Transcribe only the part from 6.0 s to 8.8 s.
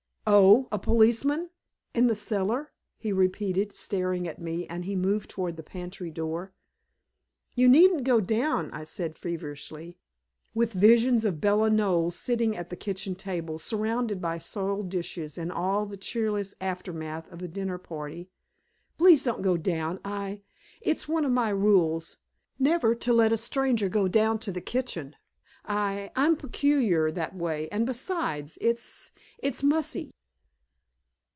door. "You needn't go down,"